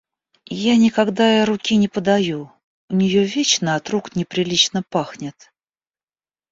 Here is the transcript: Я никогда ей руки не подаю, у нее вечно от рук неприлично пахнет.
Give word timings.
Я 0.63 0.77
никогда 0.77 1.31
ей 1.35 1.43
руки 1.43 1.75
не 1.75 1.87
подаю, 1.87 2.51
у 2.89 2.95
нее 2.95 3.23
вечно 3.23 3.75
от 3.75 3.87
рук 3.91 4.15
неприлично 4.15 4.81
пахнет. 4.81 5.53